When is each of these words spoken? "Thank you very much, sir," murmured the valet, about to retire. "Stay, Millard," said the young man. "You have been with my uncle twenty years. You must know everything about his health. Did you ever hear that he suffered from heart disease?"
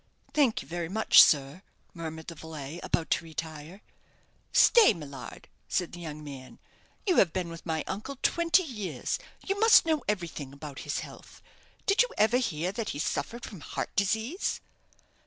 "Thank 0.33 0.63
you 0.63 0.67
very 0.67 0.89
much, 0.89 1.21
sir," 1.21 1.61
murmured 1.93 2.25
the 2.25 2.33
valet, 2.33 2.79
about 2.81 3.11
to 3.11 3.23
retire. 3.23 3.83
"Stay, 4.51 4.95
Millard," 4.95 5.47
said 5.69 5.91
the 5.91 5.99
young 5.99 6.23
man. 6.23 6.57
"You 7.05 7.17
have 7.17 7.31
been 7.31 7.49
with 7.49 7.67
my 7.67 7.83
uncle 7.85 8.17
twenty 8.23 8.63
years. 8.63 9.19
You 9.45 9.59
must 9.59 9.85
know 9.85 10.03
everything 10.07 10.53
about 10.53 10.79
his 10.89 11.01
health. 11.01 11.43
Did 11.85 12.01
you 12.01 12.09
ever 12.17 12.37
hear 12.37 12.71
that 12.71 12.89
he 12.97 12.97
suffered 12.97 13.45
from 13.45 13.59
heart 13.61 13.95
disease?" 13.95 14.59